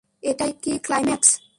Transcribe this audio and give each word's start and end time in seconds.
এটাই 0.23 0.51
কি 0.63 0.71
ক্লাইম্যাক্স? 0.79 1.29